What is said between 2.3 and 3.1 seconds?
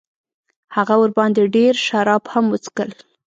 هم وڅښل.